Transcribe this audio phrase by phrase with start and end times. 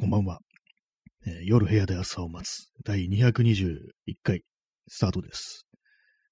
[0.00, 0.38] こんばんは、
[1.26, 3.76] えー夜部屋で朝を待つ第221
[4.22, 4.44] 回
[4.88, 5.66] スタートです。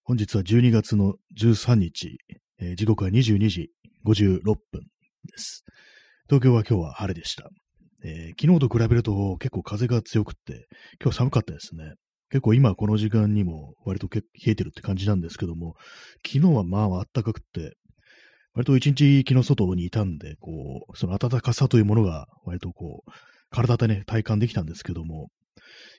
[0.04, 2.16] 本日は12月の13日、
[2.62, 3.68] えー時刻は22時
[4.06, 4.56] 56分
[5.26, 5.64] です。
[6.30, 7.50] 東京は今日は晴れでした。
[8.02, 10.66] えー昨日と比べると結構風が強くって、
[10.98, 11.92] 今日寒かったですね。
[12.30, 15.74] 結構今この時間にも割と冷えてるって感じなんですけども、
[16.26, 17.76] 昨日はまあ暖かくって、
[18.54, 23.10] 割と一日昨日外にいたんで、こう、その暖かさというものが割とこう、
[23.50, 25.28] 体でね、体感できたんですけども、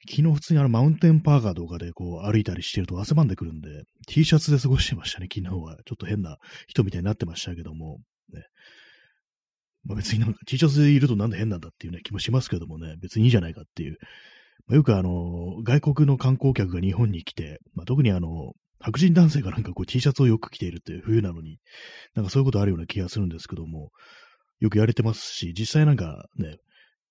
[0.10, 5.78] 昨日普通にあのマウンテンパーカーとかでこう歩いたりしてると汗ばんでくるんで、T シャツで過ごしてましたね、昨日は。
[5.86, 8.00] ちょっと変な人みたいになってましたけども、
[8.34, 8.44] ね。
[9.84, 13.98] まあ別になんか T シャツでいるとなんで変なんだっていうね、気もしますけどもね、別にいいじゃないかっていう。
[14.68, 21.60] まあ、よくあの、外国の観光客が日本に来て、まあ特にあの、白人男性がなんかこう T シャツをよく着ているっていう冬なのに、
[22.16, 23.92] なんかそういうことあるような気がするんですけども、
[24.60, 26.58] よくやれてますし、実際なんかね、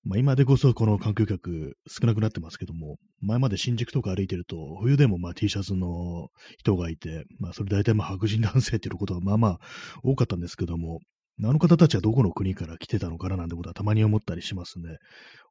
[0.04, 9.58] まあ今でこそこの観光客少なくなってますけども、前まで新宿とか歩いてると、冬でもまあ T シャツの人がいて、まあそれ大体まあ白人男性っていうことはまあまあ
[10.02, 11.00] 多かったんですけども、
[11.40, 14.96] あの方たちはどこの国から来てたのかななんてことはたまに思ったりしますね。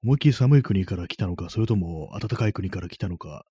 [0.04, 3.46] 思いっきり寒い国から来たのか、それとも暖かい国から来たのか、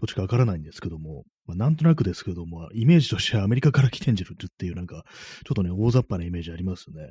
[0.00, 5.02] どっちかわからないんですけども、まあ、なんとなくですけども、イメージとしてはアメリカから来てんじるっていうなんか、
[5.44, 7.10] ちょっとね、大雑把なイメージありますね。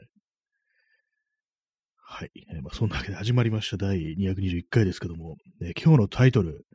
[2.12, 2.32] はい。
[2.52, 6.66] えーまあ、そんなわけで始まりました第221回ですけども、えー今日のタイトル、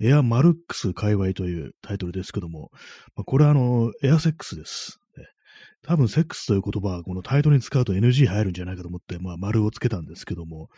[0.00, 2.70] エアマルックス界隈というタイトルですけども、
[3.16, 5.00] まあ、これはあの、エアセックスです。
[5.82, 10.68] 多分セックスという言葉はこのタイトルに使うと NG 入るんじゃないかと思って、まあ、丸をつけたんですけども、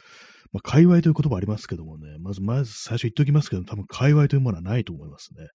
[0.51, 5.47] まあ、界隈という言葉ありますけどもね、まず、まず最初言っておきますけど、多分界隈というものはないと思いますね。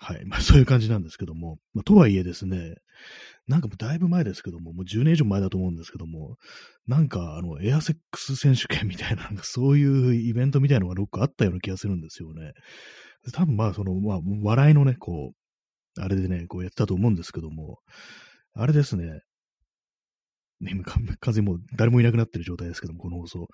[0.00, 0.24] はい。
[0.26, 2.76] まあ、そういう感じなんですけども、まあ、とはいえですね、
[3.48, 6.36] なんかもうだいぶ前ですけども、もう10年以上前だと思うんですけども、
[6.86, 12.52] なんかあの、エアセックス選手権みたいな、なんかそういうイベントみたいなのがどっかあったような気がするんですよね。
[13.32, 17.78] 多分まあ、その、まあ、笑いのね、こう、あれでね、こうやってたと思うんですけども、
[18.54, 19.22] あれですね、
[20.60, 23.46] ね、今完完全にもう誰もいなくなってる状態ですけども、この放送、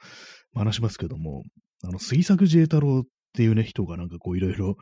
[0.52, 1.42] まあ話しますけども、
[1.82, 4.76] あの、杉作自衛太郎っていうね、人がなんかこういろいろ、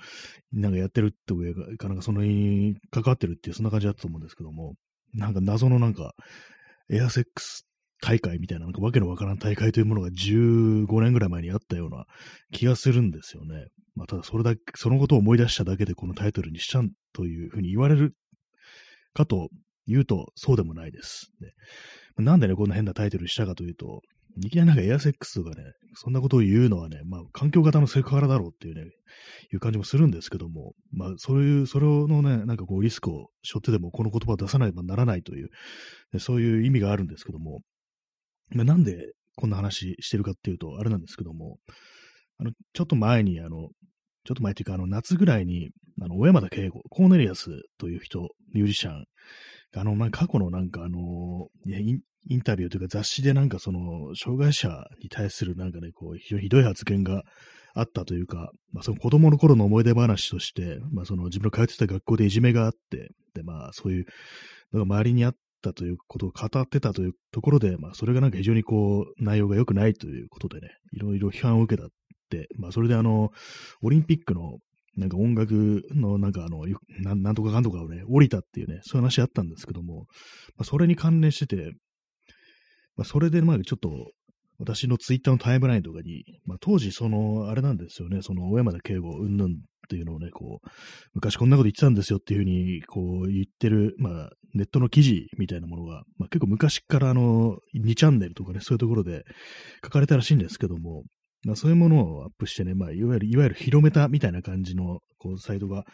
[0.52, 4.74] なんかやってるっていうか、なんかそのに関わってるっていう、そんな感じだったと思うんですけども、
[5.14, 6.12] なんか謎のなんか、
[6.90, 7.66] エアセックス
[8.02, 12.04] 大会みたいな、なんかわけのわからん大会というものが15年ぐらい前にあったような
[12.52, 13.68] 気がするんですよね。
[13.94, 18.14] まあ、ただそれだけ、そのことを思い出しただけでこのタイトルにしちゃうというふうに言われる
[19.14, 19.48] かと
[19.86, 21.30] 言うと、そうでもないです。
[21.40, 21.52] ね
[22.18, 24.02] なんでね、こんな変なタイトルにしたかというと、
[24.40, 28.90] いきなりなんかエアセックスとかね、そんなことを言うのはね、まあ、環境型のセクハラだろうっていうね、
[29.52, 35.50] いう感じもするんですけども、まあ、そういう、それのね、なんかこう、リスクを背負ってでもこの言葉を出さないばならないという、
[36.18, 37.60] そういう意味があるんですけども、
[38.50, 41.58] まあ、なんでこんな話してるかっていうと、あれなんですけども、
[42.38, 43.68] あの、ちょっと前に、あの、
[44.24, 49.04] ちょっと前っていうか、あの、夏ぐらいに、あの、小山田圭吾、コーネリアスという人、ミュージシャン、
[49.76, 57.22] あの、まあ、過去のなんかあの、インタビューというか雑誌でなんかその、障害者に対するなんかね、こう、非常にひどい発言が
[57.74, 64.06] あったというか、まあ、その子供の頃の思い出話として、まあ、その自分の通ってた学校でいじめがあって、で、まあ、そういう
[64.72, 71.88] のが周りにあったということを語ってたというところで、まあ、それがなんか非常にこう、内容が良くないということでね、いろいろ批判を受けた、
[72.56, 73.30] まあ、それであの、
[73.82, 74.58] オリンピックの
[74.96, 76.64] なんか音楽のなんかあの、
[77.00, 80.06] ななんとかかんとかをね、降りたっていうね、そういう話あったんですけども、
[80.56, 81.72] まあ、それに関連してて、
[82.96, 83.90] まあ、それでまあちょっと、
[84.58, 89.54] 私のツイッターのタイムラインとかに、まあ、当時その、あれなんですよね、その、小山田圭吾、うんぬんっ
[89.88, 90.68] ていうのをね、こう、
[91.14, 99.24] 昔こんなこと言ってたんですよっていうふうに、こう言ってる、まあ、ネットの記事みたいなものが、まあ、結構昔からあの、2チャンネルとかね、そういうところで
[99.82, 101.04] 書かれたらしいんですけども、
[101.44, 105.84] まあ、そういうものをアップしてね、まあ、いわゆる、いわゆる広めたみたいな感じの、こう、サイトが、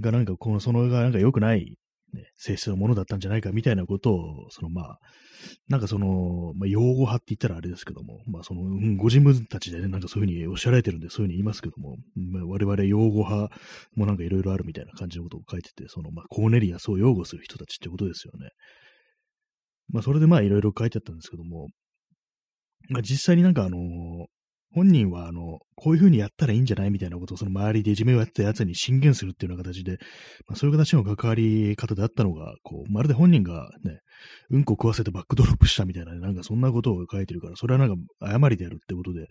[0.00, 1.76] がなんか、この、そのがなんか良くない、
[2.12, 4.98] ね、性質のものだったんじゃないかみたいなことを、そのまあ、
[5.68, 13.54] なんかその、まあ、用語派って言ったらあれですけども、まあその、うんご自分たちでね、なんかそういうふうにおっしゃられてるんで、そういうふうに言いますけども、まあ、我々用語派
[13.94, 18.50] もなんかいろいろあるみたいな感じのことを書いてて、その、まあ、コーネリアスを擁護する人たちってことですよね。
[19.88, 21.68] まあ、それでまあいろいろ書いてあったんですけども、
[22.88, 23.78] まあ、実際になんかあの
[24.76, 29.92] 本人は、あの、こういう風にやったらいいんじゃないみたいなことを、その周りでいじめをやってた奴に進言するっていうような形で、
[30.46, 34.00] まあ、そういう形の関わり方であったのが、こう、まるで本人がね、
[34.50, 39.28] うんこ食わせてバックドロップしたみたいな、ね、なんかそんなことを書いてるから、それはなんか誤りであるってことで、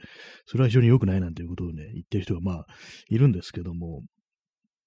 [0.48, 2.66] それは非常に良くないなんていうことをね、言ってる人がまあ、
[3.10, 4.02] いるんですけども、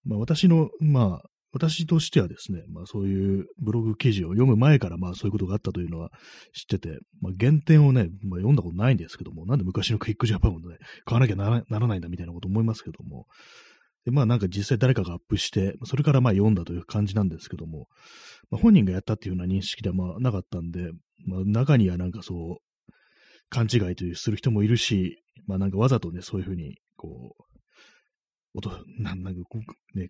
[0.04, 6.10] まあ私の、まあ、私としてはですね、まあそういうブログ記事を読む前からまあそういうことがあったというのは
[6.54, 13.26] 知ってて、まあ原点をね、まあ、読んだことないんですけども、なんで昔のクイックジャパンをね、買わなきゃならないんだみたいなこと思いますけども、
[14.04, 17.88] で、まあなんか実際誰かがアップして、それからまあ読んだという感じなんですけども、
[18.50, 20.90] まあ、本人がやったっていうような認識ではまあなかったんで、
[21.26, 22.92] まあ中にはなんかそう、
[23.50, 27.42] 勘違いというする人もいるし、まあなんかわざとね、そういうふうに、こう、
[28.54, 30.08] 音、なんなんかこう、ね、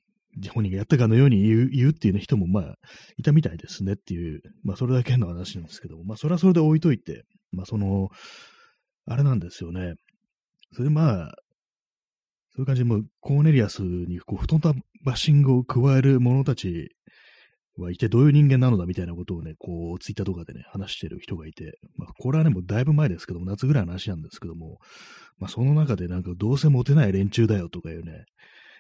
[0.51, 2.75] 本人がやったかのように言う言うっていう、ね、人もまあ、
[3.17, 8.09] いたみたいですねっていう、まあそれだけの話なんですけども、まあそれはそれで置いといて、まあその、
[9.07, 9.95] あれなんですよね。
[10.73, 11.35] それまあ、
[12.55, 16.91] そういう感じで、もうコーネリアスにこう、布団とバッシングを加える者たち
[17.77, 24.79] は一体どういう人間なのだみたいなことをね、こう、ツイッターとかでね、話してる人がいて、まあ、これはね、もうだいぶ前ですけども、夏ぐらいの話なんですけども、
[25.39, 28.25] まあ、その中でなんか、どうせモテない連中だよとかいうね、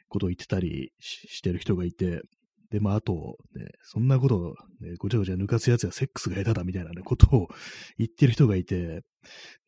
[0.08, 2.22] ことを言ってたりしてる人がいて、
[2.70, 7.49] で、まあ、あと、ね、そんなことを、ね、ごちゃごちゃ抜かすやつはセックスが下手だみたいなね、ことを
[7.96, 9.00] 言ってる人がいて、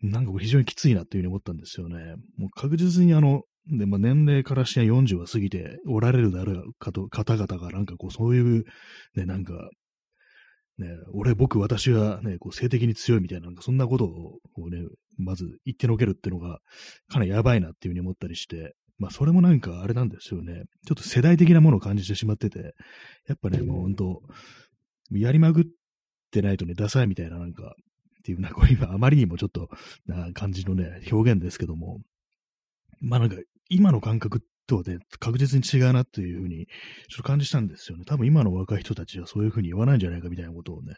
[0.02, 2.14] なんか非常にきついなっていうふうに思ったんですよね。
[2.36, 8.64] もう確実にあの、で、まあ、年齢からして40は過ぎておられるだろうかと、方々がなんかこう、そういう、
[9.14, 9.70] ね、なんか、
[10.78, 14.82] ね、俺、僕、私はね、こう、性的に強いみたいな、なんかそんなことを、こうね、
[15.18, 16.58] まず言ってのけるっていうのが、
[17.08, 20.64] かなりやばいなっていうふうに思ったりして、まあ、それもなんかあれなんですよね。
[20.86, 22.74] ちょっと世代的なものを感じてしまってて、
[23.26, 24.22] やっぱね、もう本当、
[25.10, 25.64] やりまぐっ
[26.30, 27.74] てないとね、ダサいみたいななんか、
[28.20, 29.70] っていう、なんか今あまりにもちょっと
[30.06, 32.00] な感じのね、表現ですけども、
[33.00, 33.36] まあなんか
[33.70, 36.66] 今の感覚とはね、確実に違うなっていうふうに、
[37.08, 38.04] ちょっと感じたんですよね。
[38.04, 40.96] 多分今の若い人たちはそういうふうに言わないんじゃないかみたいなことをね、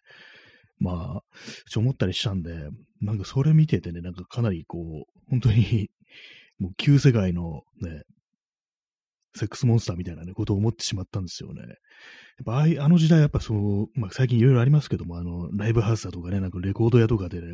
[0.81, 1.23] まあ、
[1.71, 2.69] ちょ思ったりしたんで、
[3.01, 5.91] なんかそれ見ててね、なんかかなりこう、本当に、
[6.62, 8.03] もう旧世界のね、
[9.35, 11.62] セックスモンスターみたいなね、ことを思ってしまったんですよね。
[11.62, 11.75] やっ
[12.44, 17.47] ぱあの時代やっぱそう、まあ最近いろいろありますけども、あの、ライブハウスだとかね、なんかレコード屋とかで、ね、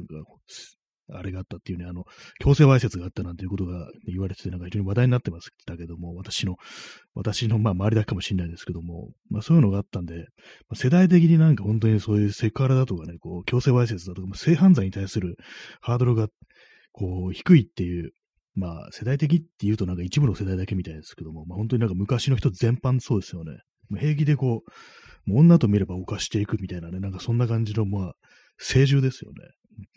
[1.11, 2.05] あれがあったっていうね、あの、
[2.39, 6.57] 強制わいせつがあったなんていうことが言われてて、なんか非常に話題になってましたけども、私の、
[7.15, 10.25] 私の、まあ、周りだけかもしれないですけども、まあ、そういうのがあったんで、ま
[10.73, 15.37] あ、世代的になんか本当にそういうセクハラだとかね、こう、強制わいせつだとか、性犯罪に対する
[15.81, 16.29] ハードルが、
[16.93, 18.13] こう、低いっていう、
[18.59, 23.59] まあ、世代的っていうとなんか一部の世代だけみたいですけども、まあ、本当になんか昔の人全般そうですよね。
[23.99, 28.13] 平気でこう、もう女と見れば犯していくみたいなね、なんかそんな感じの、まあ、
[28.59, 29.37] 聖獣ですよね。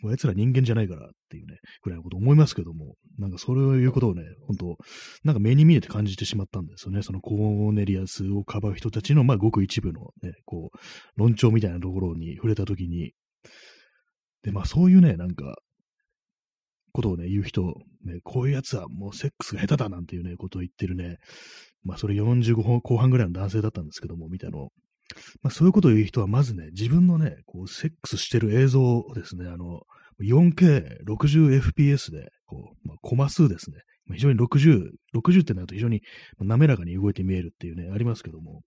[0.00, 4.76] もう奴ら人間じゃないからっていうね、ぐらいのこと思いますけども、なんかそういうことをね、本当
[5.24, 7.02] なんか目に見えて感じてしまったんですよね。
[7.02, 10.78] そのコーネリアスをかばう人たちの、まあ、ごく一部のね、こう、
[11.16, 13.12] 論調みたいなところに触れたときに、
[14.44, 15.56] で、まあそういうね、なんか、
[16.92, 17.62] ことをね、言う人、
[18.04, 21.18] ね、こういうやつはもうセックスが下手だなんていうね、ことを言ってるね、
[21.84, 24.58] まあそれ45後半ぐらいの男性だったんですけども、みたいな
[25.42, 29.82] まあ、そういうことを言う人は、まずね、自分のね、こう、セックスしてる映像をですね、あの、
[30.20, 33.78] 4K60fps で、こう、まあ、コマ数ですね。
[34.12, 36.02] 非常に60、60ってなると非常に
[36.40, 38.62] 滑らかに動いて見えるっていうね、ありますけども、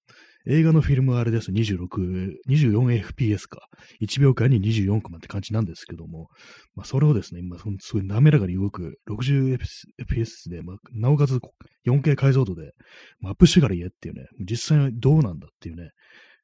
[0.47, 1.51] 映画のフィルムはあれです。
[1.51, 3.67] 26、24fps か。
[4.01, 6.27] 1秒間に24コマって感じなんですけども、
[6.75, 11.39] まあ、それをですね、今、すごい滑らかに動く 60fps で、まあ、なおかつ
[11.87, 12.73] 4K 解像度で、
[13.19, 15.89] まあ、アップしてから言えっていうね、実際はどうなんだっていうね、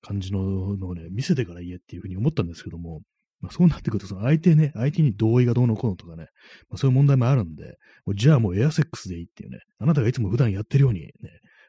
[0.02, 3.02] 感じののをね、見せてから言えっていうふうに思ったんですけども、
[3.42, 6.28] まあ、そうなってくると、その相手ね、相手に同意がどうのこうのとかね、
[6.70, 11.12] まあ、そういう問題もあるんで、もうじゃあもうエアセックスでいいっていうね、あなたがいつも普段やってるようにね、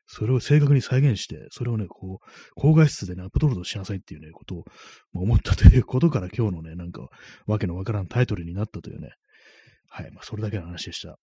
[0.07, 4.64] それを正確に再現して、それをね、こう、高画質でね、アップロードしなさいっていうね、ことを、
[5.12, 7.09] まあ、思ったということから今日のね、なんか、
[7.47, 9.11] わけのわからんタイトルになったというね、
[9.88, 11.19] はい、まあ、それだけの話でした。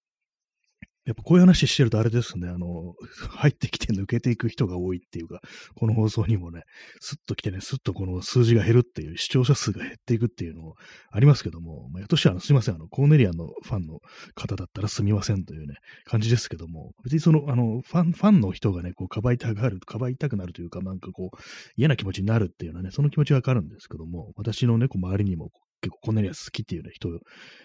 [1.10, 2.94] やっぱこういう話してるとあれですね、あの、
[3.32, 5.40] 入ってきて抜けていく人が多いっていうか、
[5.76, 6.62] この放送にもね、
[7.02, 10.76] スッと来てね、スッとこの数字が減るっていう、視聴者数が減っていくっていうのも
[11.12, 13.98] ありますけども、まあ、やとしてはすいません、あの、コーネリアンのファンの
[14.36, 21.38] 方だったらすみませんというね、感じですけども、別にその、あの、ファン、ファンの人がね、こう、かばいたがる、かばいたくなるというか、なんかこう、
[21.76, 25.50] 嫌な気持ちになるっていうのはね、その気持ちわかるんですけども、私のね、こう周りにも
[25.82, 27.10] 結構コーネリアン好きっていうね、人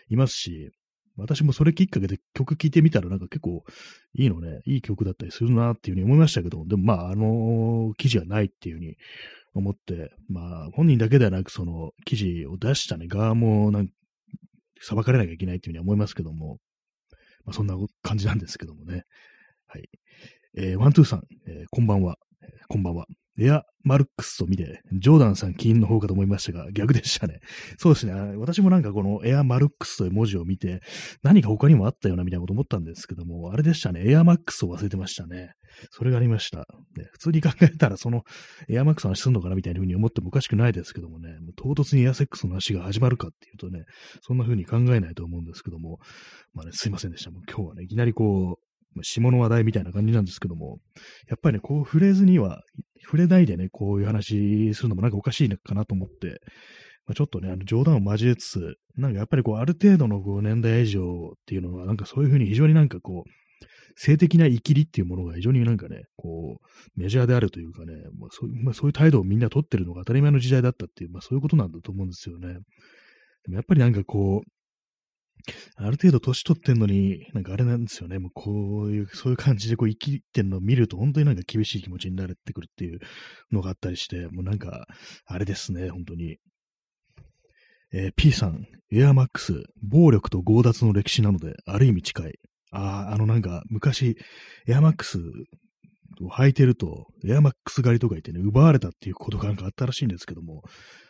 [0.08, 0.70] いますし、
[1.16, 3.64] 私もそれきっかけで曲聴いてみたらなんか結構
[4.14, 8.96] いいのね、いい曲だったりするなっていうふうに思いましたけど、でもまああの記事はないっていうふうに
[9.54, 13.88] 思って、まあ本人だけではなくその記事を出したね側もなん
[14.80, 16.58] 裁かれなきゃいけないっていうふうに思いますけども、
[17.44, 19.04] まあそんな感じなんですけどもね。
[19.66, 19.88] はい。
[20.56, 22.16] えー、ワントゥーさん、えー、こんばんは、
[22.68, 23.06] こんばんは。
[23.38, 27.40] エアマルックスと見て、ジョーダンさん金の方かと思いましたが、逆でしたね。
[27.78, 28.12] そうですね。
[28.36, 30.80] 私もなんかこのエアマルックスという文字を見て、
[31.22, 34.02] 何か他にもあったようなみたいなこと思ったんですけども、あれでしたね。
[34.08, 35.52] エアマックスを忘れてましたね。
[35.90, 36.58] それがありました。
[36.96, 38.22] ね、普通に考えたら、その
[38.68, 43.84] エアマックスの話すんのかなみたいな風に思ってもおかしくないですけどもね、もう唐突にエアセックスの話が始まるかっていうとね、
[44.22, 45.98] そんな風に考えないと思うんですけども、
[46.52, 47.30] まあね、すいませんでした。
[47.30, 50.78] もう今日はね、いきなりこう、下の話題みたいな感じなんですけども、
[51.28, 52.62] やっぱりね、こう触れずには、
[53.04, 56.40] 触れないでね、こういう話するのもなんかおかしいのかなと思って、
[57.06, 63.30] まあ、ちょっとね、あの冗談を交えつつ、なんかやっぱりこう、ある程度のこう年代以上っていうのは、なんかそういうふうに非常になんかこう、
[63.96, 72.48] 性的な生きりっていうものが非常になんかね、こう、メジャーであるというかね、まあそうまあ、そういう態度をみんな取ってるのが当たり前の時代だったっていう、まあそういうことなんだと思うんですよね。
[72.48, 72.58] で
[73.48, 74.50] もやっぱりなんかこう、
[75.76, 78.18] ある程度年取ってんのに、なんかあれなんですよね。
[78.18, 83.00] もうこういう、そういう感じでこう生きてんのを見ると、本当になんか厳しい気持ちになれてくるっていう
[83.52, 84.86] のがあったりして、もうなんか、
[85.26, 86.38] あれですね、本当に。
[87.92, 92.38] えー、P さん、エアマックス、暴力と強奪の歴史なので、ある意味近い。
[92.72, 94.16] ああ、あのなんか、昔、
[94.66, 95.18] エアマックス
[96.20, 100.62] を履いてると、エアマックス狩りとか言ってね、奪われたっていうことがなんかあったらしいんですけども、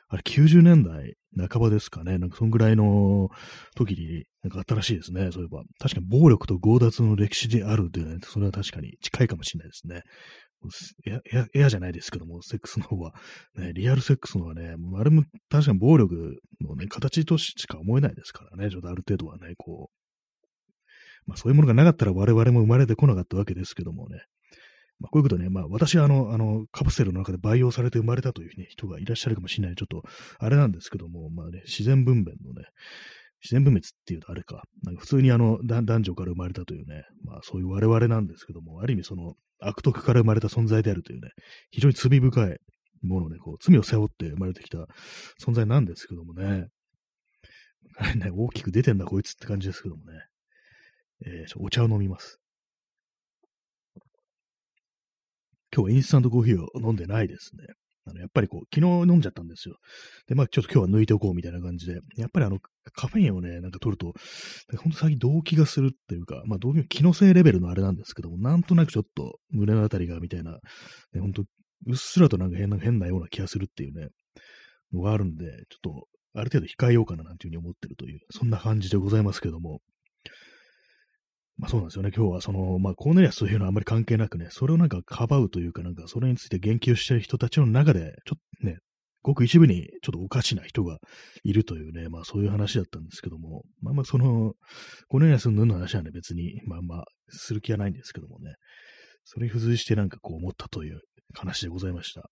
[0.08, 3.28] あれ90年代半ばですかね、なんかそんぐらいの
[3.74, 5.62] 時になんかあったらしいですね、そういえば。
[5.78, 10.02] 確かに暴力と強奪の歴史であるっていうね、それは確かに近いかもしれないですね。
[11.06, 13.12] エアエアじゃないですけども、セックスの方は、
[13.56, 24.22] ね、リアルセックスの方はね、あれも確かに暴力のね、形としか思えないですからね、ちょっとある程度はね、こう、まあそういうものがなかったら我々も生まれてこなかったわけですけどもね。
[25.00, 29.76] まあこういうことね、まあ私はあの、あの、カプセルの中で培養されて生まれたという、ね、人がいらっしゃるかもしれない。
[29.76, 30.02] ちょっと、
[30.38, 32.66] あれなんですけども、まあね、自然分娩のね、
[33.42, 41.30] 自然分滅っていうとあれか、なんか普通にあの、男女から生まれたというね、まあそういう我々なんですけども、ある意味その、悪徳から生まれた存在であるというね、
[41.70, 42.56] 非常に罪深い
[43.02, 44.78] ものね、こう、罪を背負って生まれてきた
[45.42, 46.68] 存在なんですけどもね、
[48.16, 50.12] ね、大きく出てんだこいつって感じですけどもね。
[51.26, 52.40] えー、お茶を飲みます。
[55.74, 57.64] 今日はインスタントコーヒーを飲んでないですね。
[58.06, 59.76] あのやっぱりこう、昨日飲んじゃったんですよ。
[60.28, 62.58] で、まあちょっと今日は抜いておこうみたいな感じで、やっぱりあの、
[62.92, 64.12] カフェインをね、なんか取ると、
[64.76, 70.52] ほんと最近動悸がするっていうか、まあ動悸気のせいレベルのあれなんですけども、なんとなくちょっと胸のあたりがみたいな、
[71.12, 71.44] ね、ほんと、
[71.86, 74.08] うっすらとなんか変な変なような気がするっていうね、
[74.92, 79.80] のがあるんで、ちょっと、ある程度控えようかななんていうふうに思ってるという、そんな感じでございますけども、
[81.56, 82.10] まあそうなんですよね。
[82.14, 88.78] 今日はその、まあコーネリアスというのはあまり関係なくね、それをなんかかばうというかなんかそれについて言及している人たちの中で、ちょっとね、
[89.22, 90.98] ごく一部にちょっとおかしな人が
[91.44, 94.52] いるというね、まあそういう話だったんですけども、まあまあその、
[95.08, 98.54] コーネリアスの話はね、別に、まあまあ、する気はないんですけどもね、
[99.24, 101.00] それに付随してなんかこう思ったという
[101.34, 102.28] 話でございました。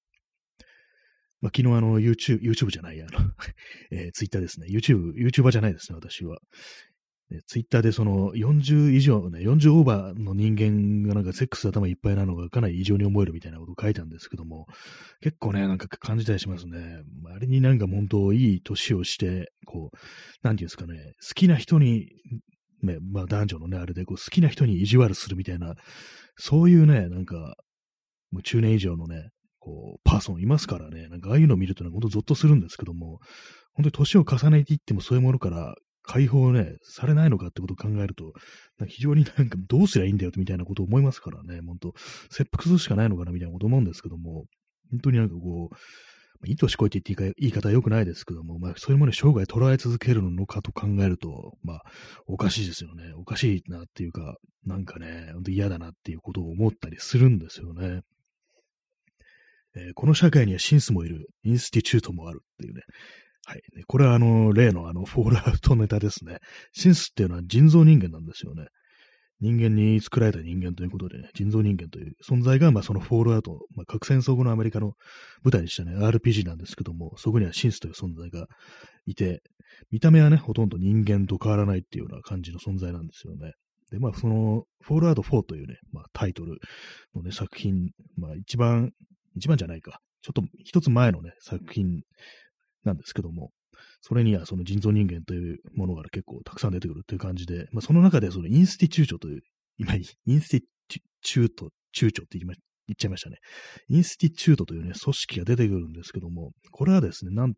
[1.40, 3.30] まあ、昨日あの YouTube、YouTube じゃないや、あの
[3.90, 4.68] えー、Twitter ですね。
[4.70, 6.38] YouTube、YouTuber じゃないですね、私は。
[7.46, 14.66] ツイッターでその40以上ね、40オーバーの人間がなんかセックス頭いっぱいなのがかなり異常に思えるみたいなことを書いたんですけども、
[15.20, 17.02] 結構ね、なんか感じたりしますね。
[17.34, 19.96] あれになんか本当いい年をして、こう、
[20.42, 22.08] なんていうんですかね、好きな人に、
[22.82, 25.74] ね、まあ男女のね、あれでこう好きな人に意地悪するみたいな、
[26.36, 27.56] そういうね、なんか、
[28.30, 33.20] もう中年以上のね、こう、パーソンいますからね、なんかああいうのを見るとね、ほんとゾッとするんですけども、
[33.74, 38.32] 本当に年を重ねていってもそういうものから解放ね、されないのかってことを考えると、
[38.86, 41.94] 非常になんかどうすりゃいいんだよみたいなことを思いますからね、本当
[42.30, 44.46] 切腹するしかないのかなみたいなこと思うんですけども、
[44.90, 45.76] 本当になんかこう、
[46.44, 51.82] 意図しこいて言って言い方は良くないですけども、まあ、そういうものを生涯捉え続けるのかと考えると、まあ、
[52.26, 53.12] おかしいですよね。
[53.16, 58.00] おかしいなっていうか、なんかね、本当嫌だなっていうことを思ったりするんですよね。
[59.74, 62.82] えー、この社会にはシンスもいる、インスティチュートもあるっていうね、
[63.44, 63.62] はい。
[63.86, 66.38] これはあの、例のあの、フォールアウトネタですね。
[66.72, 68.66] シンスっていうのは人造人間なんですよね。
[69.40, 74.92] 人間に作られた人間ということで、ね、人造人間という存在が、まあ、そのフォールアウト、まあ、核戦争後のアメリカの
[75.42, 78.46] 舞台にしたね、RPG なんですけども、そこにはシンスという存在が
[79.04, 79.42] いて、
[79.90, 83.54] 見た目はね、ほとんど人間と変わらないっていうような感じの存在なんですよね。
[83.90, 86.58] で、まあ、その、フォールアウト4というね、まあ、タイトル
[87.16, 88.92] のね、作品、まあ、一番、
[89.34, 89.98] 一番じゃないか。
[90.22, 92.02] ちょっと一つ前のね、作品
[92.84, 93.50] なんですけども、
[94.00, 99.42] それにはその人造人間というものが結構たくさん出てくるという感じで、まあ、その中でそのインスティチューチョという、
[99.78, 100.60] 今、インスティ
[101.22, 102.56] チュート、チューチョって言い
[102.88, 103.38] 言っちゃいましたね。
[103.88, 107.54] インスティチュートというね、組織が出てくるんですけども、これはですね、何、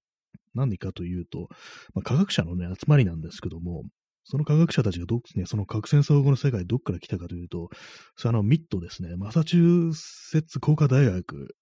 [0.55, 1.49] 何かというと、
[1.95, 3.85] まあ、科学者のね、集まりなんですけども、
[4.25, 7.69] その科学者たちがど、ね、その核戦争後の世界どっから来たかというと、
[8.17, 11.55] そのミッドですね、マサチューセッツ工科大学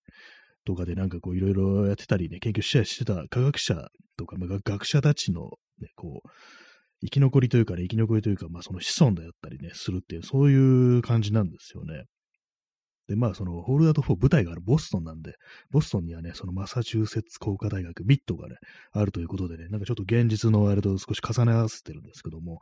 [0.64, 5.50] とかでなんかこういろいろやってたりね、研究したりしてた科学者とか、まあ、学者たちの
[5.80, 6.28] ね、こう、
[7.02, 12.04] 生き残りというかね、生き残りというか、まあその子孫であったりね、するっていう、そういう感じなんですよね。
[13.08, 15.34] で、まあ、その、ホールアウト4舞台があるボストンなんで、
[15.70, 18.56] ボストンにはね、そのマサチューセッツ工科大学、ミットがね、
[18.92, 22.60] あるということでね、なんかちょっと現実のあれと少し重ね合わせてるんですけども、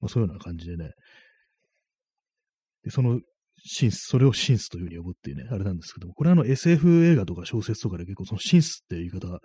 [0.00, 0.90] まあ、そういうような感じでね、
[2.84, 3.20] でその、
[3.64, 9.40] シンス、それをシンスというふうに呼ぶっていうね、あれなんですけども、これはあの SF 映画とか小説とかで結構そのシンスっていう言い方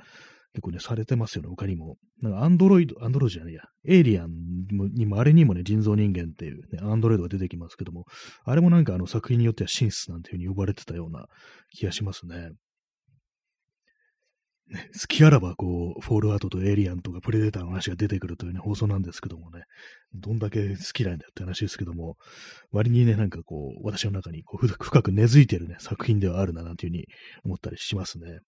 [0.53, 1.98] 結構ね、されてますよね、他にも。
[2.22, 4.29] なんか、アンドロイド、アンドロイドじゃないや、エイリアン
[4.93, 8.05] にも、あれにもね、人造人間っていうね、アンドロイドが出てきますけども、
[8.46, 11.25] あれもなんかあの作品によってはシンスなんていうふうに呼ばれてたような
[11.72, 12.51] 気がしますね。
[14.70, 19.63] ね、好きあらば、こう、フォールアウトとエイリアンとかプレデターの話が出てくるというね、放送なんですけどもね、
[20.13, 22.17] どんだけ好きなんだよって話ですけども、
[22.72, 27.05] 割にね、なんかこう、私の中にこう深く根付いてるね、作品ではあるな、なんていう風に
[27.43, 28.39] 思ったりしますね。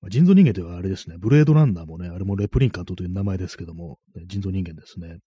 [0.00, 5.18] まあ、人造人間ではあれですね、ブレードランナーもね、あれもレプリンカントという名前ですけども、人造人間ですね。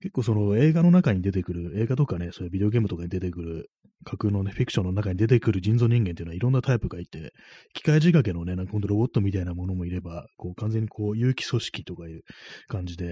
[0.00, 3.70] 結構その映画の中に出てくる、映画とかね、そういうビデオゲームとかに出てくる、
[4.04, 7.32] 架空のね、フィクションの中に出てくる人造人間っていうのはいろんなタイプがいて、
[7.74, 12.22] 機械仕掛けのね、なんかほんとロボットみたいなものもいれば、こう完全にこう有機組織とかいう
[12.68, 13.06] 感じで、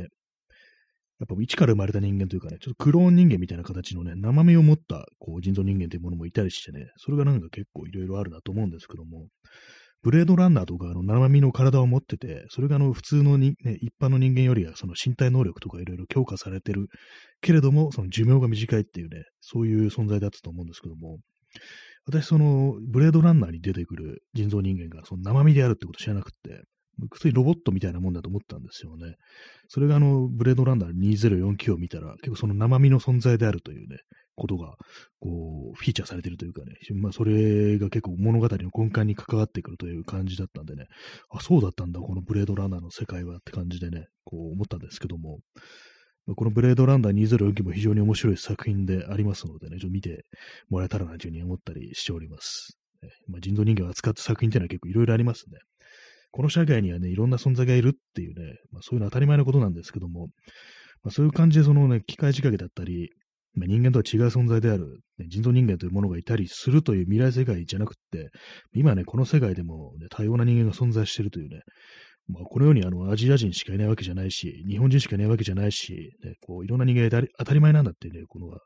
[1.19, 9.26] やっぱ一から生まれた人間というかね、ちょっとクローン人間みたいな形のね、生身を持ったこう人造人間というものもいたりしてね、それがなんか結構いろいろあるなと思うんですけども、
[10.03, 16.87] ブレードランナーとか、あの、生身の体を持ってて、それがあの、普通の、ね、一般の人間よりは、その身体能力とかいろいろ強化されてる
[17.41, 21.19] けれども、その寿命が短いっていうね、そういう存在だったと思うんですけども、
[22.07, 26.62] 私、その、ブレードランナーに出てくる人造人間が、その生身であるってこと知らなくて、
[27.11, 29.17] 普通にロボットみたいなもんだと思ったんですよね。
[29.69, 33.99] それがあの、ブレードランナー2049を見たら、結構その生身の存在であるというね、
[34.37, 34.76] ことが、
[35.19, 40.87] こう、フィーチャーされてるというかね、まあ、それが結構物語の根幹に関わってくるという感じだったんでね、
[41.31, 45.40] あ、そうだったんだ、このブレードランナーの世界はって感じでね、こう思ったんですけども、
[46.35, 50.25] このブレードランナー2049も非常に面白い作品でありますのでね、ちょっと見て
[50.69, 52.76] もらえたらなというふうに思ったりしております。
[53.28, 55.59] まあ、人造人間を扱った作品っていうのは結構いろいろありますね。
[56.33, 60.28] この社会にはね、いろんな存在がいるっていうね、まあ、そういうのは当たり前のことなんですけども、
[61.02, 63.11] まあ、そういう感じでそのね、機械仕掛けだったり、
[63.56, 68.28] ま、人間とは違う存在である、ね、人造人間というものがいたりするという未来世界じゃなくって、
[68.75, 71.60] 今ね、この世界でも、ね、多様な人間が存在しているというね、
[72.28, 78.58] まあ、このようにあのアジア人しかいないわけじゃないし、日本人しかいないわけじゃないし、ね、こういろんな人間が当たり前なんだっていうね、このは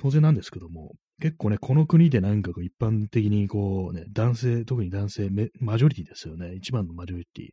[0.00, 5.28] 当然なんですけども、結構ね、この国でなんかこう一般的にこうね、男性、特に男性、
[5.60, 6.54] マジョリティですよね。
[6.54, 7.46] 一番のマジョリティ。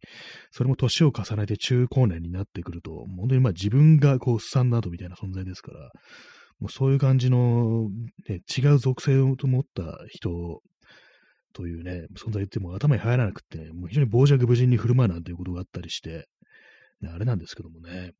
[0.51, 5.89] それも年を重ねて中高年になってくると、本当にまあ自分がこうスタンダードみたいな存在ですから、
[6.59, 7.89] もうそういう感じの、
[8.29, 10.61] ね、違う属性を持った人
[11.53, 16.27] というね、存在ってもう頭に入らなくて、ね、もう非常に傍若無人に振る舞うなんていうことがあったりして、
[17.01, 18.11] ね、あれなんですけどもね、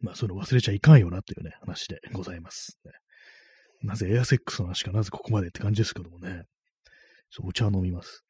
[0.00, 2.92] まあそういうの忘れちゃいかんよなというね、話でございます、ね。
[3.82, 6.44] なぜエアセックスの話か、なぜここまでって感じですけどもね、
[7.42, 8.24] お茶飲みます。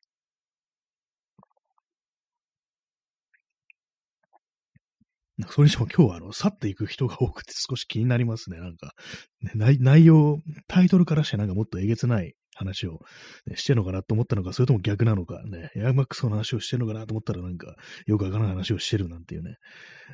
[5.49, 8.59] それにしても今日はあの、去っていく人が多くて少し気になりますね。
[8.59, 8.95] なんか、
[9.43, 13.01] ね、内容、タイトルからしてなんかもっとえげつない話を、
[13.47, 17.75] ね、してるのかなと思ったのか、それとも逆なのか、ね、エアマックスの話をしてるのかなと思ったらなんか、
[18.07, 19.57] よくわからない話をしてるなんていうね、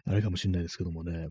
[0.06, 1.28] あれかもしれないですけどもね、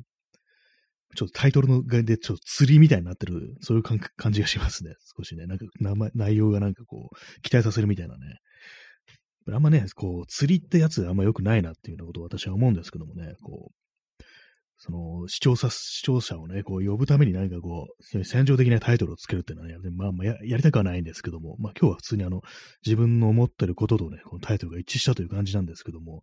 [1.16, 4.00] ちょっとタイトルのでちょっと釣りみたいになってる、そういう感
[4.32, 4.94] じがしますね。
[5.18, 8.40] 少しね、なんか名前内容がなんかこう、期待させるみたいなね。
[9.54, 13.85] あんまね、こう、釣りってやつあんま良くないなっていうようなことを私は思うんですけどもね、こう、
[14.86, 22.42] その、視聴者、視聴者をね、こう呼ぶために何かこう、戦場的なタイトルをつけるっていうのはね、まあまあややりたくはないんですけども、まあ今日は普通にあの、
[22.86, 26.22] 自分の思ってることとね、このタイトルが一致したという感じなんですけども、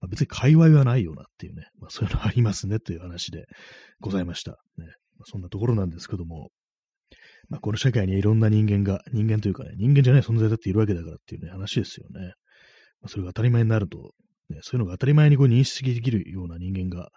[0.00, 3.46] まあ、別に界隈はないよなっていうね、まあそういうのありますねという話で
[4.00, 4.52] ございました。
[4.78, 4.86] ね。
[5.18, 6.50] まあ、そんなところなんですけども、
[7.48, 12.34] まあこの社会にいろんな人間が、人間というかね、人間じゃない存在だっているわけだからっていうね、話ですよね。
[13.00, 14.12] まあ、それが当たり前になると、
[14.48, 17.10] ね、そういうのが当たり前にこう認識できるような人間が、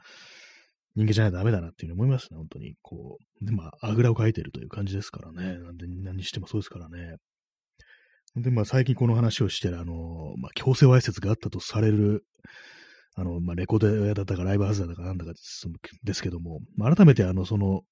[0.99, 2.75] 人間じゃないとダメだなっていうふうに思いますね、本当に。
[2.81, 5.57] こう、で、まあ、あぐらをかいてるという感じですからね。
[5.57, 7.15] なんで、何してもそうですからね。
[8.35, 12.25] で、まあ、最近この話をしてる、あの、まあ、強制わいせつがあったとされる、
[13.15, 15.31] あの、まあ、レコード屋だったかライブハウスだったかなんだか
[16.03, 17.83] ですけども、まあ、改めてあの、その、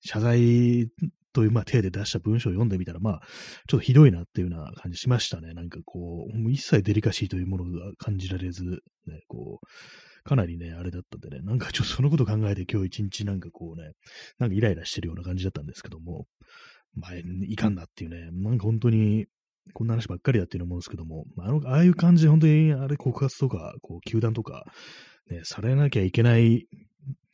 [0.00, 0.88] 謝罪
[1.34, 3.20] という、まあ、手で出した文章を読んでみたら、まあ、
[3.68, 5.52] ちょっとひどいなっていうような感じしましたね。
[5.52, 8.80] なんかこう、一切デリカシーというものが感じられず、ね、
[9.28, 9.66] こう、
[10.26, 13.92] かなりね、あれだったんでね、なんかちょっとそのこと考えて今日一日なんかこうね、
[14.38, 16.26] なんかイライラしてるような感じだったんですけども、
[16.94, 19.26] まあ、いかんなっていうね、なんか本当に、
[19.72, 24.64] こんな話ばっかりだっていうの思うんですけども、あの、ああいう感じで本当に、あれ告発とか、こう、球団とか、
[25.30, 26.66] ね、されなきゃいけない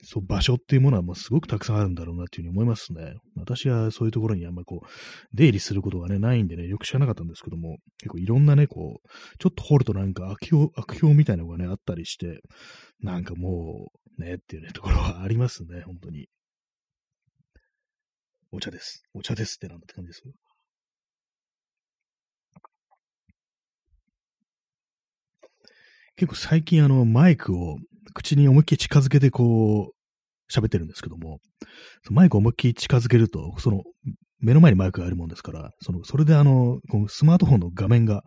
[0.04, 3.14] そう場所っていうものはもうすごくたくさんあるんだろうなっていうふうに思いますね。
[3.36, 4.86] 私はそういうところにあんまこう、
[5.32, 12.40] 出入りすることがね、ないんでね、よく知らなかったんですけども、結構いろんなね、こう、ちょっと掘るとなんか悪評、悪評みたいなのがね、あったりして、
[13.00, 16.26] なんかもう、ね、っていうね、ところはありますね、本当に。
[18.50, 19.04] お茶です。
[19.14, 20.32] お茶ですってなんだって感じですよ。
[26.16, 27.78] 結構最近あのマイクを
[28.14, 31.38] 口に思いっきり近づけてこう喋ってるんですけども、
[32.10, 33.82] マイクを思いっきり近づけると、その
[34.40, 38.22] 目の前にマイクがあるもんですから、そのそれであの、このスマートフォンの画面が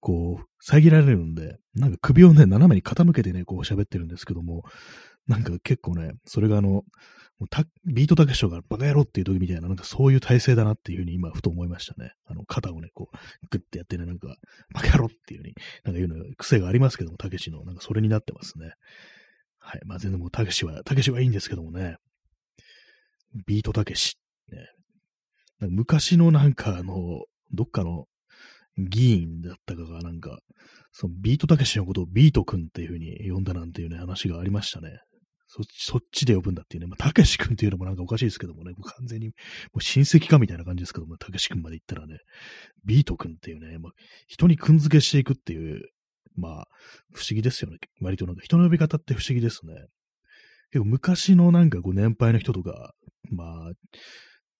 [0.00, 4.62] こう遮られるんで、なんか首をね、斜めに傾けてね、こう喋ってるんですけども、
[5.28, 6.82] なんか結構ね、それがあの、
[7.42, 12.12] もうビートたけしがバカ野郎っていう時みたいな、なんかそういう体勢だなっていうふうに今、ふと思いましたね。
[12.26, 13.16] あの、肩をね、こう、
[13.50, 14.36] グッてやってね、なんか、
[14.72, 18.74] バカ野郎っていうふうに、なんか言うの、癖がありますけども、たけしの、なんかそれになってますね。
[19.58, 19.80] はい。
[19.86, 21.96] まあ全然もう、たけしは、たけしはいいんですけどもね。
[23.46, 24.18] ビートたけし。
[24.52, 24.58] ね。
[25.58, 28.06] なんか昔のなんかあの、どっかの
[28.78, 30.38] 議員だったかがなんか、
[30.92, 35.00] そのビートたけしのことをビートくんっていう風に呼んだなんていうね、話がありましたね。
[35.54, 36.86] そそっちで呼ぶんだっていうね。
[36.86, 39.32] まあ、たけし君っていうのもなんかおかしいですけどもね、もう完全に、も
[39.74, 42.20] う親戚かみたいな感じですけども、たけし君まで行ったらね、
[42.86, 43.92] ビート君っていうね、まあ、
[44.28, 45.82] 人にくんづけしていくっていう、
[46.36, 46.68] まあ、
[47.12, 47.76] 不思議ですよね。
[48.00, 49.74] 割となんか人の呼び方って不思議ですね。
[50.70, 52.94] 結構昔のなんかご年配の人とか、
[53.30, 53.72] まあ、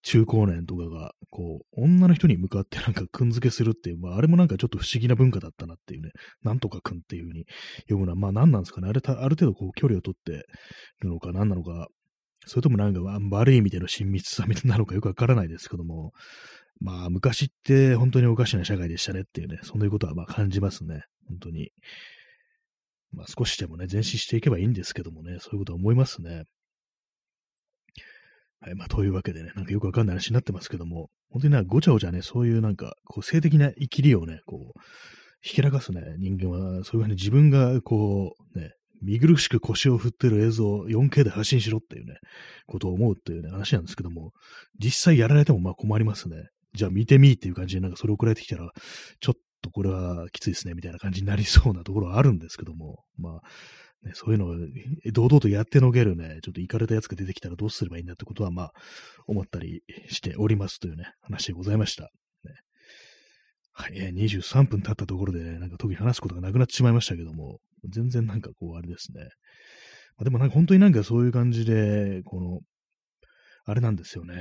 [0.02, 6.10] 中高年とかが、こう、女の人に向かってなんかくんづけするっていう、まあ、あれもなんかちょっと不思議な文化だったなっていうね、
[6.42, 7.46] なんとかくんっていう風に
[7.88, 8.88] 呼ぶのは、まあ何なんですかね。
[8.88, 10.46] あれた、ある程度こう距離を取って
[11.00, 11.86] るのか何なのか、
[12.46, 16.12] それともなんか悪い意味での親密さみたいなのかよくわからないですけども、
[16.80, 21.04] まあ昔って本当におかしな社会でしたねっていうね、そういうことはまあ感じますね。
[21.28, 21.70] 本当に。
[23.12, 26.44] まあ少しでもね、前進していけばいいんですけどもね、そういうことは思いますね。
[28.62, 28.74] はい。
[28.76, 34.80] まあ、というわけでね、なんかよくわかんない話になってますけども、本当になごちゃごちゃね、そういうなんか、こう、性的な生きりをね、こう、
[35.40, 38.70] ひけらかすね、人間は、そういうふうに自分が、こう、ね、
[39.02, 42.14] 見苦しく腰を振ってる映像を 4K で発信しろっていうね、
[42.66, 44.30] ことを思うっていうね、話なんですけども、
[44.78, 46.36] 実際やられてもまあ困りますね。
[46.74, 48.70] じゃあ見てみーっていう感じでなんかそれ送られてきたら、
[49.20, 53.40] ちょっとこれはきついですね、みたいな感じになりそうなところはあるんですけども、まあ、
[54.04, 54.56] ね、そういうのを
[55.12, 58.72] 堂々とやってのけるね、ちょっと行かれたやつが出てきたらどうすればいいんだってことは、まあ、
[59.26, 62.04] 思ったりしておりますというね、話でございました。
[62.04, 62.08] ね、
[63.72, 69.24] はい、え、23分経ったところでね、なんか特に話すことがなくなってしまいましたけども、全然なんかこう、あれですね。
[70.16, 72.60] まあ、でもなんか本当になんかそういう感じで、この、
[73.64, 74.34] あれなんですよね。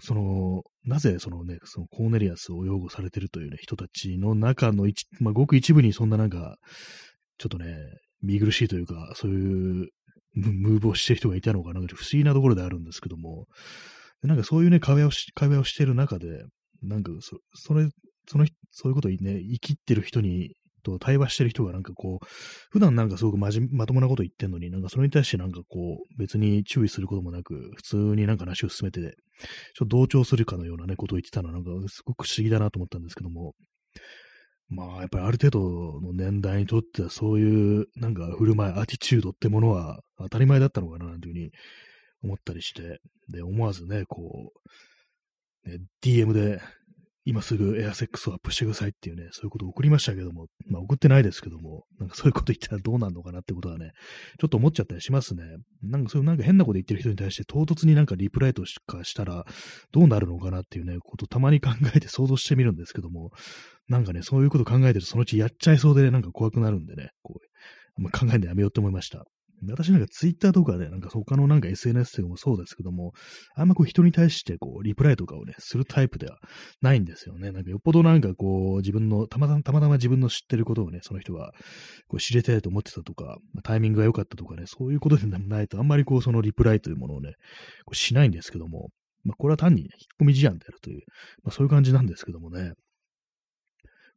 [0.00, 6.56] その、なぜそのね、そのコーネリアスを擁護されてるというね、人たちの中の一、まあ、ごく一部にそんななんか、
[7.36, 7.76] ちょっとね、
[8.22, 9.88] 見苦しいというか、そういう
[10.34, 13.46] ムーブをしている人がいたのかな、不思議なところであるんですけども、
[14.22, 16.44] なんかそういうね、会話をし、会話をしている中で、
[16.82, 17.88] なんかそ、それ、
[18.28, 22.26] その、そういうことをね、生きってる人に、と対話してる人がなんかこう、
[22.70, 33.54] 普段なんかすごくまじまともなこと言ってんのに、なんかそれに対してなんかこう、別に注意することもなく、普通になんか話を進めて、ちょっと同調するかのようなね、ことを言ってたのはなんかすごく不思議だなと思ったんですけども、
[34.70, 41.50] まあ、やっぱりある程度の年代にとってはそういうなんか振る舞い、アティチュードってものは当たり前だったのかななんていうふうに
[42.22, 44.52] 思ったりして、で、思わずね、こ
[45.66, 46.60] う、ね、DM で
[47.24, 53.92] 今すぐエアセックスをアップしてくださいっていうね、そういうことを送りましたけども、まあ送ってないですけども、なんかそういうこと言ったらどうなるのかなってことはね、
[54.38, 55.42] ちょっと思っちゃったりしますね。
[55.82, 59.44] なんかそういうなんか変なこと言ってる人に対して唐突になんかリプライとかしたら
[59.92, 63.30] どうなるのかなっていうね、ことたまに考えて想像してみるんですけども、
[63.88, 67.40] なんかね、そういうこと考えてるとそのうちやっちゃいそうで、ね、なんか怖くなるんでね、こ
[67.98, 69.24] う、まあ、考えるのやめようって思いました。
[69.68, 73.12] 私なんかツイッターとかで、なんか他のなんか SNS とかもそうですけども、
[73.54, 76.38] あんまこう人に対してこう、リプライとかをね、するタイプでは
[76.80, 77.52] ないんですよね。
[77.52, 81.52] なんかよっぽどなんかこう、自分の、たまたまたまたま自分の知ってることをね、その人が
[82.08, 87.34] こう知れたいと思ってたとか、タイミングが良かったとかね、そういうことでないと、あんまりこう、そのリプライというものをね、
[87.84, 88.88] こうしないんですけども、
[89.24, 91.02] まあこれは単に、ね、引っ込み思案であるという、
[91.42, 92.72] まあそういう感じなんですけどもね。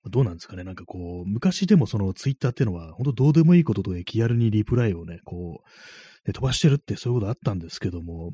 [0.09, 0.63] どうなんですかね？
[0.63, 8.31] なんかこう、昔でもそのツイッターっていうのは、本当どうでもいいことと気軽にリプライをね、こう、ね、飛ばしてるってそういうことあったんですけども、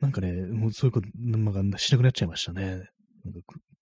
[0.00, 2.62] なんかね、もうそういうこと、なんかしなくなっちゃいましたね。
[2.62, 2.90] なんか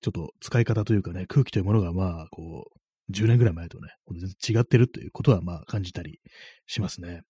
[0.01, 6.21] ちょっと使い方というかね、空気というものがまあ、こう、10年ぐらい前とね、全然違ってるということはまあ感じたり
[6.67, 7.23] しますね。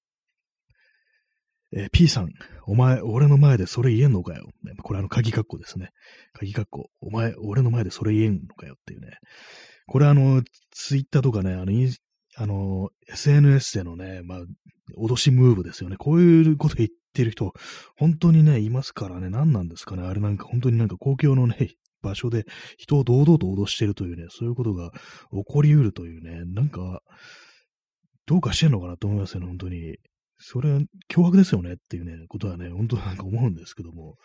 [1.73, 2.31] えー、P さん、
[2.67, 4.49] お前、俺の前でそれ言えんのかよ。
[4.83, 5.91] これあの、鍵括弧ですね。
[6.33, 9.19] 鍵括弧、お前、俺の前でそれ言えんのかよっていうね。
[9.89, 11.73] これあの、ツイッターとかね、あの、
[12.37, 14.39] あの、SNS でのね、まあ、
[14.97, 15.97] 脅しムーブですよね。
[15.97, 17.53] こういうこと言ってる人、
[17.97, 20.03] 本当にね、いますからね、何なんですかね。
[20.03, 22.45] あれなんか本当になんか公共のね、場所で
[22.77, 24.93] 人を堂々と脅してるというね、そういうことが
[25.33, 27.01] 起こりうるというね、なんか、
[28.27, 29.97] どうかしてんのかなと思いますよね、本当に。
[30.37, 34.17] それは脅迫ですよねっていうね、ことはね、本当なんか思うんですけども、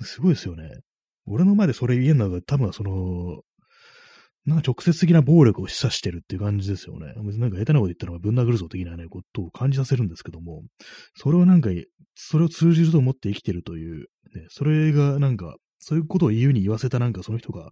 [0.00, 0.70] すごいですよね。
[1.26, 3.42] 俺の前でそれ言えんのは多分その、
[4.46, 7.12] なんか直接的な暴力を示唆してるっていう感じですよね。
[7.14, 10.62] なんか下手なこと言ったらぶん殴るぞ的なね、ことを感じさせるんですけども、
[11.14, 11.70] それはなんか、
[12.14, 17.70] それを通じると思って生きてるという、ね、それがなんか、そういうことを言うに言わせたなんかその人が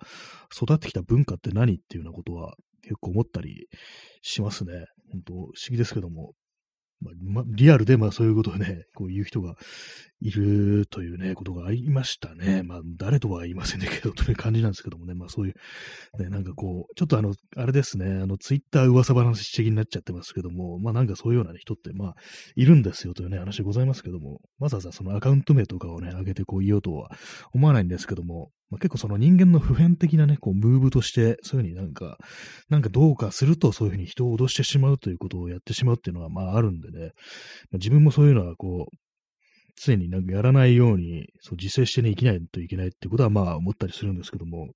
[0.55, 3.67] 育ってきた文化って何っていうようなことは結構思ったり
[4.23, 4.87] しますね。
[5.13, 6.33] 本当不思議ですけども。
[7.01, 9.55] まあ、リアルで、まあそういうことをね、こう言う人が
[10.21, 12.63] いるというね、ことがありましたね。
[12.65, 22.15] まあ誰とは言いませんけど、という感じなんですけどもね、まあそういう、ね、なんかこう、ちょっとあの、あれですね、あの、ツイッター噂話的になっちゃってますけども、まあなんかそういうような、人って、まあ、
[22.55, 27.11] いるんですよというね、話でございますけども、わざわざそのアカウント名とかをね、上げてこう言おうとは
[27.53, 32.19] 思わないんですけども、まあ、結構その人間の普遍的なね、こう、ムーブとして、そういうふうになんか、
[32.69, 37.13] なんかどうかすると、そういうふうに人を脅してしまうということをやってしまうっていうのは、まああるんでね、
[37.71, 38.97] ま、自分もそういうのは、こう、
[39.81, 44.69] 常になんかやらないように、そう、自制してね、生きないといけないってことは、まあ思ったりするんですけども、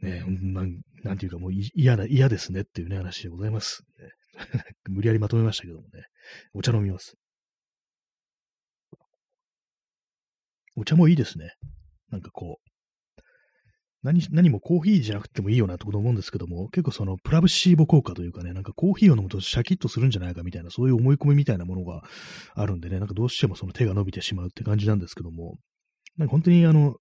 [0.00, 3.82] ね、なん、なんていうかもう嫌だ、嫌ですねっていうね、話でございます。
[4.88, 6.04] 無理やりまとめましたけどもね、
[6.54, 7.16] お茶飲みます。
[10.76, 11.50] お茶もいいですね。
[12.10, 12.67] なんかこう、
[14.02, 22.02] 何、何もコーヒーじゃなくてもいいよなってこと思うんですけども、結構そのプラブシーボ効果というかね、なんかコーヒーを飲むとシャキッとするんじゃないかみたいな、そういう思い込みみたいなものが
[22.54, 25.56] あるんでね、なんかどうしてもその手が伸びてしまうって感じなんですけども、
[26.16, 26.96] なんか本当にあの、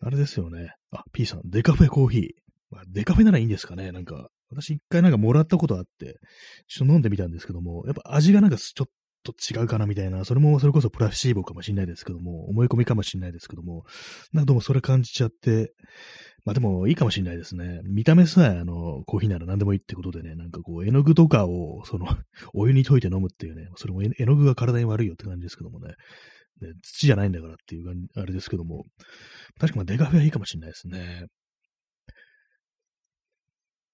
[0.00, 0.74] あれですよね。
[0.90, 2.28] あ、P さん、デカフェコーヒー。
[2.70, 3.92] まあ、デカフェならいいんですかね。
[3.92, 6.18] なんか、私一回なんかもらったことあって、
[6.68, 13.84] ちょっと飲んでみたんですけども、やっぱ味がなんかちょっとょっと違うかなみたいな、それもそれこそプラシーボかもしれないですけども、思い込みかもしれないですけども、
[14.32, 15.72] なんかどうもそれ感じちゃって、
[16.44, 17.80] まあでもいいかもしれないですね。
[17.84, 22.06] 見た目さえあの、コーヒーなら何でもいいってことでね、なんかこう、絵の具とかを、その、
[22.52, 25.94] お湯に溶いて飲むっていうね、それも絵の具が体に悪いよって感じですけどもね、
[26.60, 28.84] ね土じゃないんだからっていう感じあれですけども、
[29.58, 31.26] 確かまあデカフェはいいかもしれないですね。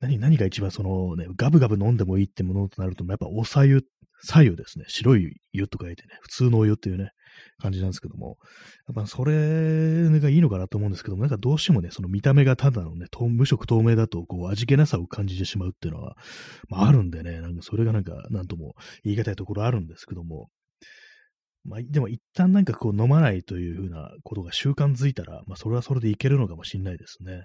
[0.01, 3.85] 何、何が一番そのね、ガブガブ飲んでもいいってものとなると、やっぱおさゆ
[4.23, 4.85] 左右ですね。
[4.89, 7.11] 白い湯と書いてね、普通のお湯っていうね、
[7.59, 8.37] 感じなんですけども、
[8.89, 16.17] やっぱそれがいいのかなと思うんですけども、なんかどうしてもね、その見た目がただのね、無色透明だと、こう、味気なさを感じてしまうっていうのは、
[16.69, 20.49] まああるんでね、なんかそれがなんか、なんとも言い難いところあるんですけども、
[21.65, 27.45] まあ、でも一旦なんかこう飲まないというふうなことが習慣づいたら、まあそれはそれでいけるのかもしれないですね。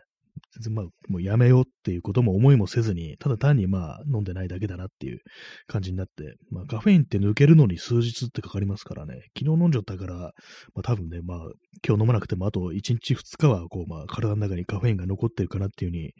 [0.54, 5.20] 全然まあ、もうやめようっていうことも思いもせずに、ただ単にまあ、飲んでないだけだなっていう
[5.68, 10.32] 感じになって、まあ、カフェインって抜けるのに数日ってかかりますからね、昨日飲んじゃったから、ま
[10.78, 11.38] あ多分ね、まあ、
[11.86, 16.14] 今日飲まなくてもあと1日2日は、こう、まあ、体の中にカフェインが残ってるかなっていうふうに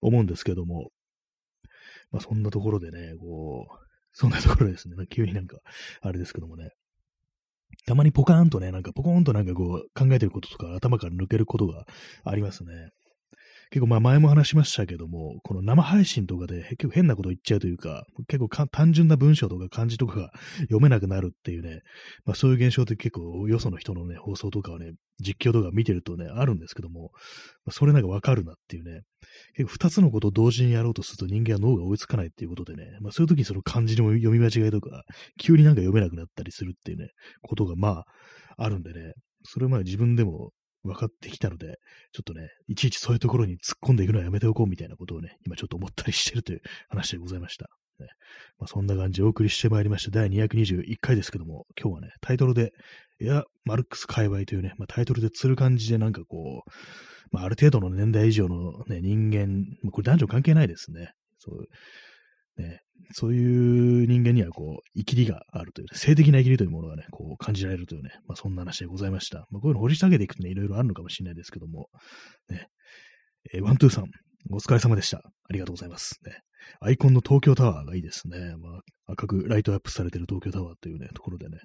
[0.00, 0.90] 思うんですけども、
[2.10, 5.58] まあ、そんなところでね、こう、そんなところですね、急になんか、
[6.00, 6.70] あれですけどもね、
[7.86, 11.84] たまにポカーンとね、なんかポコーンとなんかこう考えてることとか頭から抜けることが
[12.24, 12.90] ありますね。
[13.70, 21.82] 結構まあ前も話しましたけども、この生配信とかで結構変なこと言っちゃうというか、結構単純な文章とか漢字とかが 読めなくなるっていうね、
[22.24, 27.10] まあそういう現象って結構よその人のね、放送とかをね、実況とか見てるとね、あるんですけども、
[27.64, 29.02] まあ、それなんかわかるなっていうね、
[29.54, 35.04] 結構二つのことを同時にやろうとすると人間は脳が追いつかないっていうことでね、まあそういう時にその漢字の読み間違いとか、
[35.38, 37.10] 急になんか読めなくなったりするっていうね、
[37.42, 38.04] ことがまあ
[38.56, 39.12] あるんでね、
[39.44, 40.50] それまで自分でも
[40.82, 41.78] 分かってきたので、
[42.12, 47.68] ちょっとね、いちいちそういうところに突っ込んでいくのはやめておこうみたいなことをね、今ちょっと思ったりしてるという話でございました。
[47.98, 48.08] ね
[48.58, 50.10] まあ、そんな感じでお送りしてまいりました。
[50.10, 52.72] 第221回ですけども、今日はね、タイトルで、
[53.20, 56.70] エア・マルクス界隈というね、まあ、タイトルで釣る感じでなんかこう、
[57.30, 61.12] まあ、ある程度の年代以上の、ね、人間、これ男女関係ないですね。
[61.38, 62.80] そう、ね、
[63.12, 69.46] そういう人間にはこう、生きりがあるという、性的な生きりというものがね、こう感じられるというね、まあそんな話でございました。
[69.50, 71.88] まあこういうの掘り下げていくとね、いろいろあるのかもしれないですけども、
[72.48, 72.68] ね、
[73.52, 74.04] えー、ワントゥーさん、
[74.52, 75.18] お疲れ様でした。
[75.18, 76.18] ありがとうございます。
[76.24, 76.38] ね、
[76.80, 78.56] アイコンの東京タワーがいいですね。
[78.56, 81.58] まあ、赤くライトアップされてる東京タワーというね、ところでね、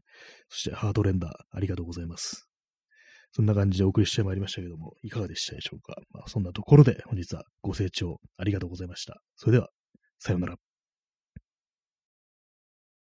[0.50, 2.48] そしてハートレンダー、ありがとうございます。
[3.32, 6.02] そんな感じでお送りしてまいりましたけども、いかがでしたでしょうか。
[6.12, 9.21] まあ、そんなところで本日はご清聴ありがとうございました。
[9.36, 9.69] それでは、
[10.19, 10.64] さようなら。